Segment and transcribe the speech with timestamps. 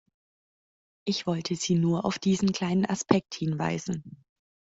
[1.05, 4.25] Ich wollte Sie nur auf diesen kleinen Aspekt hinweisen.